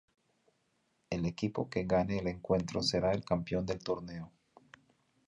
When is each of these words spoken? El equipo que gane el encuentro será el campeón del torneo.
El 1.11 1.27
equipo 1.27 1.69
que 1.69 1.83
gane 1.83 2.17
el 2.17 2.27
encuentro 2.27 2.81
será 2.81 3.11
el 3.11 3.23
campeón 3.23 3.67
del 3.67 3.83
torneo. 3.83 4.31